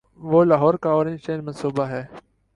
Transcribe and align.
وہ 0.21 0.43
لاہور 0.43 0.73
کا 0.73 0.89
orange 0.89 1.25
train 1.25 1.45
منصوبہ 1.45 1.85
ہے۔ 1.87 2.03